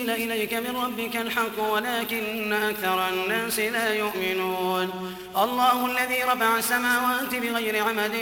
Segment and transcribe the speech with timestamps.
[0.00, 5.16] أنزل إليك من ربك الحق ولكن أكثر الناس لا يؤمنون.
[5.36, 8.12] الله الذي رفع السماوات بغير عمد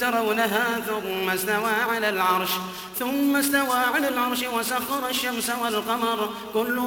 [0.00, 2.50] ترونها ثم استوى على العرش
[2.98, 6.28] ثم استوى على العرش وسخر الشمس والقمر.
[6.54, 6.82] كل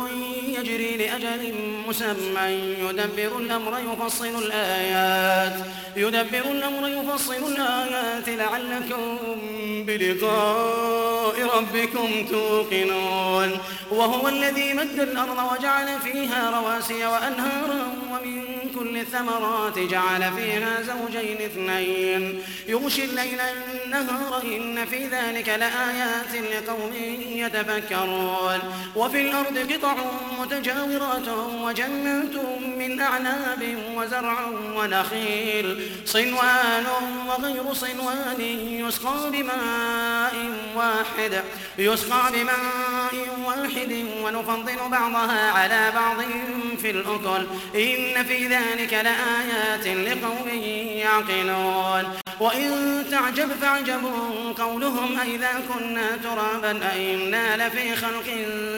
[0.47, 1.53] يجري لأجل
[1.87, 2.47] مسمى
[2.79, 5.55] يدبر الأمر يفصل الآيات
[5.95, 8.29] يدبر الأمر يفصل الآيات.
[8.29, 9.17] لعلكم
[9.87, 13.59] بلقاء ربكم توقنون.
[13.91, 18.43] وهو الذي مد الأرض وجعل فيها رواسي وأنهارا ومن
[18.75, 22.43] كل الثمرات جعل فيها زوجين اثنين.
[22.67, 23.39] يغشي الليل
[23.85, 26.93] النهار إن في ذلك لآيات لقوم
[27.29, 28.59] يتفكرون.
[28.95, 29.95] وفي الأرض قطع
[30.39, 31.27] متجاورات
[31.61, 32.35] وجنات
[32.79, 35.91] من أعناب وزرع ونخيل.
[36.05, 36.85] صنوان
[37.27, 38.41] وغير صنوان
[38.87, 40.35] يسقى بماء
[40.75, 41.43] واحد
[41.77, 43.66] يسقى بماء واحد.
[44.23, 46.17] ونفضل بعضها على بعض
[46.81, 50.47] في الأكل إن في ذلك لآيات لقوم
[50.87, 52.03] يعقلون.
[52.39, 54.01] وإن تعجب فاعجب
[54.57, 58.25] قولهم أئذا كنا ترابا أئنا لفي خلق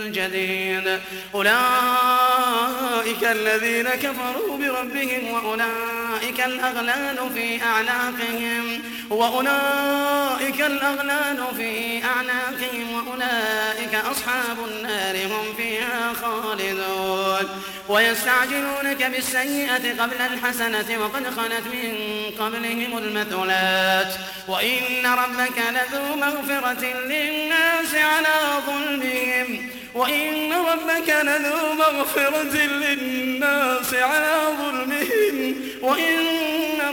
[0.05, 0.99] جديد.
[1.35, 15.25] أولئك الذين كفروا بربهم وأولئك الأغلال في أعناقهم وأولئك الأغلال في أعناقهم وأولئك أصحاب النار
[15.25, 17.61] هم فيها خالدون.
[17.89, 21.95] ويستعجلونك بالسيئة قبل الحسنة وقد خلت من
[22.39, 24.13] قبلهم المثلات.
[24.47, 29.78] وإن ربك لذو مغفرة للناس على ظلمهم.
[29.95, 36.19] وإن ربك لذو مغفرة للناس على ظلمهم وإن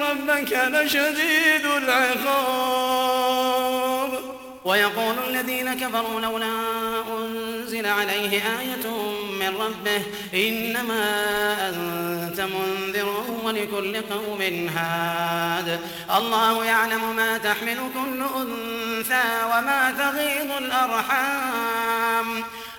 [0.01, 3.07] ربك لشديد العقاب.
[4.65, 6.47] ويقول الذين كفروا لولا
[7.19, 8.87] أنزل عليه آية
[9.41, 10.03] من ربه
[10.35, 11.05] إنما
[11.69, 14.41] أنت منذر ولكل قوم
[14.77, 15.81] هاد.
[16.17, 22.45] الله يعلم ما تحمل كل أنثى وما تغيض الأرحام.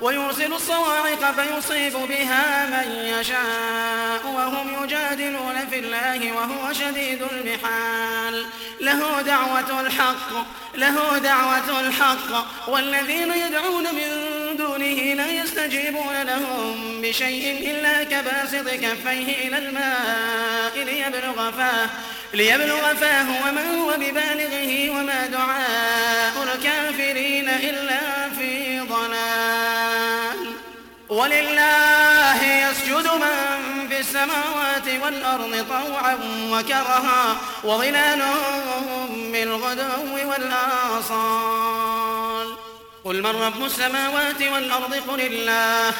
[0.00, 8.46] ويرسل الصواعق فيصيب بها من يشاء وهم يجادلون في الله وهو شديد المحال.
[8.80, 12.46] له دعوة الحق له دعوة الحق.
[12.68, 21.88] والذين يدعون من دونه لا يستجيبون لهم بشيء إلا كباسط كفيه إلى الماء ليبلغ فاه
[22.34, 28.30] ليبلغ فاه وما هو ببالغه وما دعاء الكافرين إلا
[31.08, 36.18] ولله يسجد من في السماوات والأرض طوعا
[36.50, 41.76] وكرها وظلالهم بالغدو والآصال.
[43.04, 45.94] قل من رب السماوات والأرض؟ قل الله.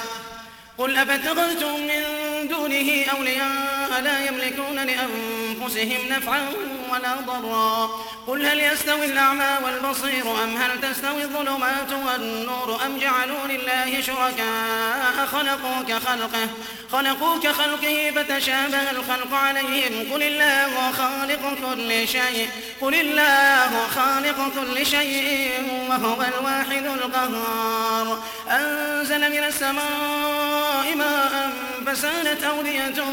[0.78, 2.02] قل أفتخذتم من
[2.48, 6.52] دونه أولياء لا يملكون لأنفسهم نفعا
[6.92, 7.90] ولا ضرا.
[8.26, 15.82] قل هل يستوي الأعمى والبصير أم هل تستوي الظلمات والنور أم جعلوا لله شركاء خلقوا
[15.88, 16.48] كخلقه
[16.92, 20.12] خلقوا كخلقه فتشابه الخلق عليهم.
[20.12, 22.48] قل الله خالق كل شيء
[22.80, 25.50] قل الله خالق كل شيء
[25.88, 28.22] وهو الواحد القهار.
[28.50, 31.52] أنزل من السماء ماء
[31.86, 33.04] فسالت أودية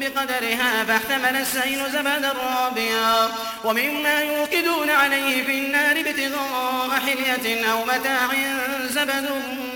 [0.00, 3.30] بقدرها فاحتمل السيل زبدا رابيا
[3.64, 4.22] ومما
[4.58, 8.28] يوقدون عليه في النار ابتغاء حلية أو متاع
[8.90, 9.30] زبد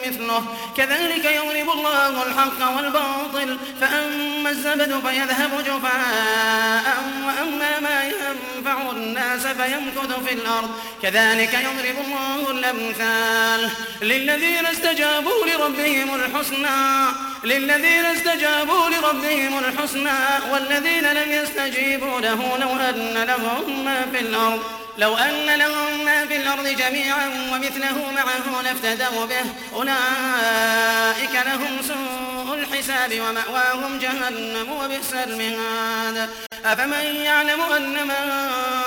[0.06, 0.44] مثله.
[0.76, 6.96] كذلك يضرب الله الحق والباطل فأما الزبد فيذهب جفاء
[7.26, 8.31] وأما ما ينفع
[8.68, 10.70] الناس فيمكث في الأرض.
[11.02, 13.70] كذلك يضرب الله الأمثال
[14.02, 17.06] للذين استجابوا لربهم الحسنى
[17.44, 20.18] للذين استجابوا لربهم الحسنى
[20.52, 24.81] والذين لم يستجيبوا له لو أن لهم ما في الأرض.
[24.98, 29.44] لو أن لهم ما في الأرض جميعا ومثله معه لافتدوا به.
[29.74, 36.30] أولئك لهم سوء الحساب ومأواهم جهنم وبئس المهاد.
[36.64, 38.81] أفمن يعلم أن ما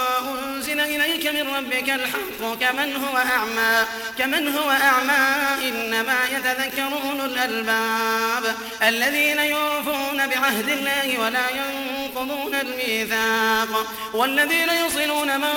[0.80, 3.86] أنزل إليك من ربك الحق كمن هو أعمى
[4.18, 14.70] كمن هو أعمى إنما يتذكر أولو الألباب الذين يوفون بعهد الله ولا ينقضون الميثاق والذين
[14.86, 15.54] يصلون ما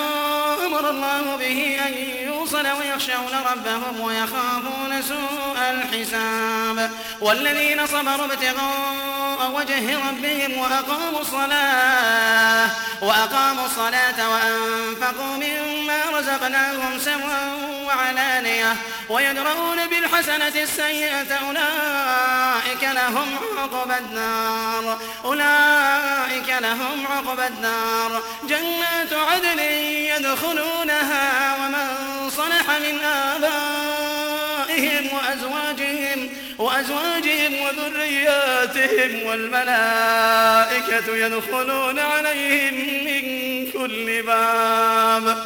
[0.67, 1.95] أمر الله به أن
[2.29, 12.71] يوصل ويخشون ربهم ويخافون سوء الحساب والذين صبروا ابتغاء وجه ربهم وأقاموا الصلاة
[13.03, 17.55] وأقاموا الصلاة وأنفقوا مما رزقناهم سرا
[17.87, 18.77] وعلانية
[19.09, 32.31] ويدرؤون بالحسنة السيئة أولئك لهم عقبى النار أولئك لهم عقبى النار جنات عدن يدخلونها ومن
[32.31, 36.29] صلح من آبائهم وأزواجهم
[36.59, 42.75] وأزواجهم وذرياتهم والملائكة يدخلون عليهم
[43.05, 43.23] من
[43.71, 45.39] كل باب.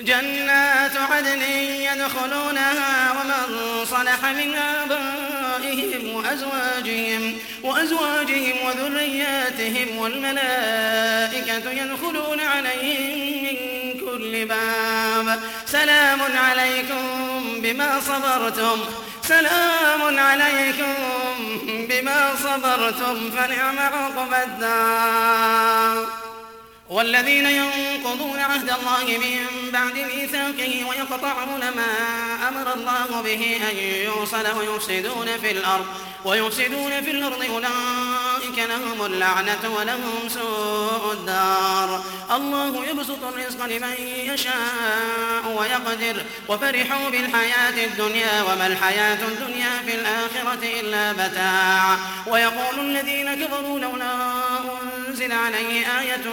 [0.00, 1.42] جنات عدن
[1.92, 13.56] يدخلونها ومن صلح من آبائهم وأزواجهم وأزواجهم وذرياتهم والملائكة يدخلون عليهم من
[14.00, 15.40] كل باب.
[15.66, 17.02] سلام عليكم
[17.62, 18.84] بما صبرتم.
[19.30, 20.94] سلام عليكم
[21.88, 26.06] بما صبرتم فنعم عقبى الدار.
[26.90, 31.92] والذين ينقضون عهد الله من بعد ميثاقه ويقطعون ما
[32.48, 35.86] أمر الله به أن يوصل ويفسدون في الأرض
[36.24, 38.19] ويفسدون في الأرض أولئك
[38.66, 42.04] لهم اللعنة ولهم سوء الدار.
[42.36, 43.94] الله يبسط الرزق لمن
[44.32, 46.22] يشاء ويقدر.
[46.48, 51.98] وفرحوا بالحياة الدنيا وما الحياة الدنيا في الآخرة إلا متاع.
[52.26, 54.12] ويقول الذين كفروا لولا
[55.08, 56.24] أنزل عليه آية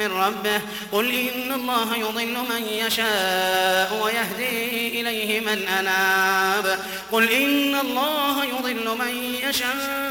[0.00, 0.60] من ربه
[0.92, 6.78] قل إن الله يضل من يشاء ويهدي إليه من أناب.
[7.12, 10.05] قل إن الله يضل من يشاء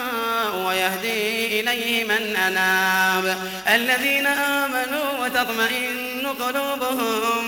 [0.56, 3.38] ويهدي إليه من أناب.
[3.68, 7.44] الذين آمنوا وتطمئن قلوبهم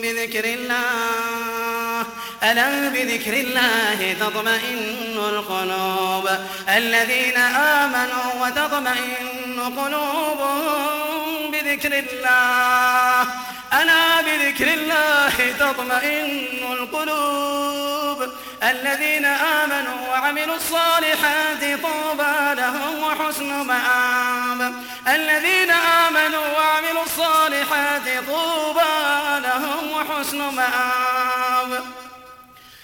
[0.00, 2.06] بذكر الله.
[2.42, 6.28] ألا بذكر الله تطمئن القلوب؟
[6.68, 13.22] الذين آمنوا وتطمئن قلوبهم بذكر الله.
[13.72, 18.32] ألا بذكر الله تطمئن القلوب؟
[18.70, 24.74] الذين آمنوا وعملوا الصالحات طوبى لهم وحسن مآب.
[25.08, 28.94] الذين آمنوا وعملوا الصالحات طوبى
[29.46, 31.51] لهم وحسن مآب.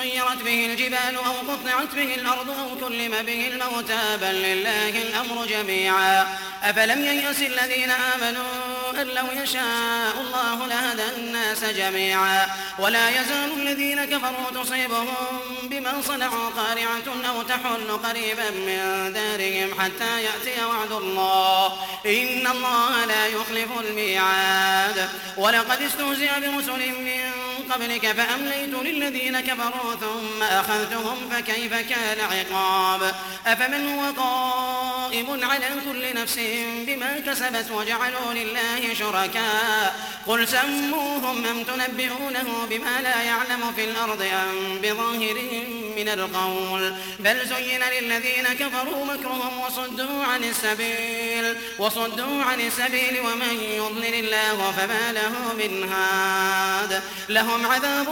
[0.00, 6.26] سيرت به الجبال أو قطعت به الأرض أو كلم به الموتى بل لله الأمر جميعا.
[6.62, 8.44] أفلم ييأس الذين آمنوا
[9.00, 12.46] أن لو يشاء الله لهدى الناس جميعا.
[12.78, 20.64] ولا يزال الذين كفروا تصيبهم بما صنعوا قارعة أو تحل قريبا من دارهم حتى يأتي
[20.64, 21.66] وعد الله.
[22.06, 25.08] إن الله لا يخلف الميعاد.
[25.36, 33.14] ولقد استهزئ برسل من قبلك فأمليت للذين كفروا ثم أخذتهم فكيف كان عقاب؟
[33.46, 36.40] أفمن هو قائم على كل نفس
[36.86, 44.78] بما كسبت وجعلوا لله شركاء؟ قل سموهم أم تنبئونه بما لا يعلم في الأرض أم
[44.82, 45.36] بظاهر
[46.00, 46.94] من القول.
[47.18, 51.56] بل زين للذين كفروا مكرهم وصدوا عن السبيل.
[51.78, 57.02] وصدوا عن السبيل ومن يضلل الله فما له من هاد.
[57.28, 58.06] لهم عذاب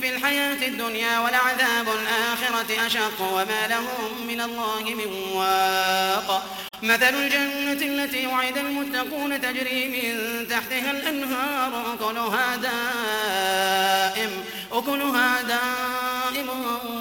[0.00, 6.42] في الحياة الدنيا ولعذاب الآخرة أشق وما لهم من الله من واق.
[6.82, 7.72] مثل الجنة
[8.02, 14.30] التي وعد المتقون تجري من تحتها الأنهار أكلها دائم
[14.72, 16.17] أكلها دائم.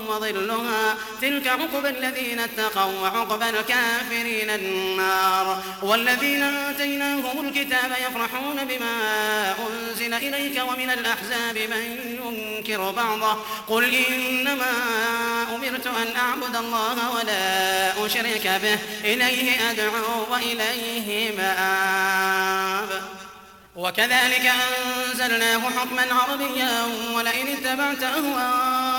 [0.08, 0.96] وظلها.
[1.22, 5.64] تلك عقبى الذين اتقوا وعقبى الكافرين النار.
[5.82, 8.96] والذين آتيناهم الكتاب يفرحون بما
[9.70, 11.84] أنزل إليك ومن الأحزاب من
[12.24, 13.38] ينكر بعضه.
[13.68, 14.72] قل إنما
[15.56, 18.80] أمرت أن أعبد الله ولا أشرك به.
[19.14, 23.04] إليه أدعو وإليه مآب.
[23.76, 24.52] وكذلك
[24.86, 28.04] أنزلناه حكما عربيا ولئن اتبعت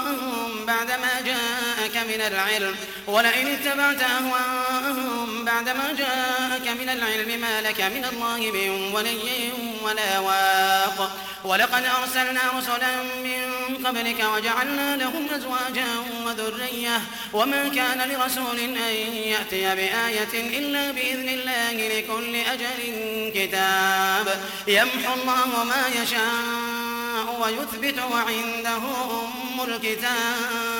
[0.08, 2.76] أهواءهم بعدما جاءك من العلم.
[3.06, 11.10] ولئن اتبعت أهواءهم بعدما جاءك من العلم ما لك من الله من ولي ولا واق.
[11.44, 15.86] ولقد أرسلنا رسلا من قبلك وجعلنا لهم أزواجا
[16.26, 17.00] وذرية.
[17.32, 18.76] وما كان لرسول أن
[19.14, 24.40] يأتي بآية إلا بإذن الله لكل أجل كتاب.
[24.66, 26.87] يمحو الله ما يشاء.
[27.40, 30.77] ويثبت وعنده أم الكتاب.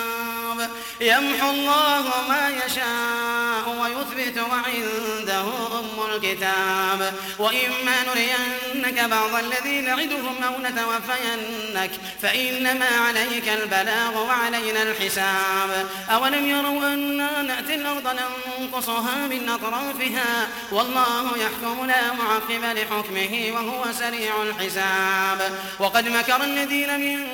[1.01, 5.47] يمحو الله ما يشاء ويثبت وعنده
[5.79, 7.15] أم الكتاب.
[7.39, 11.91] وإما نرينك بعض الذي نعدهم أو نتوفينك
[12.23, 15.89] فإنما عليك البلاغ وعلينا الحساب.
[16.11, 18.17] أولم يروا أنا نأتي الأرض
[18.59, 25.59] ننقصها من أطرافها؟ والله يحكم لا معقب لحكمه وهو سريع الحساب.
[25.79, 27.27] وقد مكر الذين من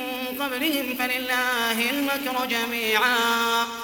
[0.42, 3.83] قبلهم فلله المكر جميعا.